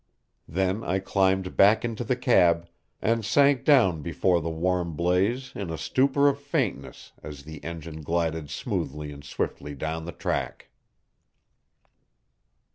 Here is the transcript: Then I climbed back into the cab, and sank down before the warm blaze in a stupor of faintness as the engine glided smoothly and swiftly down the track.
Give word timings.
Then 0.47 0.83
I 0.83 0.97
climbed 0.97 1.55
back 1.55 1.85
into 1.85 2.03
the 2.03 2.15
cab, 2.15 2.67
and 3.03 3.23
sank 3.23 3.63
down 3.63 4.01
before 4.01 4.41
the 4.41 4.49
warm 4.49 4.95
blaze 4.95 5.51
in 5.53 5.69
a 5.69 5.77
stupor 5.77 6.27
of 6.27 6.39
faintness 6.39 7.11
as 7.21 7.43
the 7.43 7.63
engine 7.63 8.01
glided 8.01 8.49
smoothly 8.49 9.11
and 9.11 9.23
swiftly 9.23 9.75
down 9.75 10.05
the 10.05 10.11
track. 10.11 10.69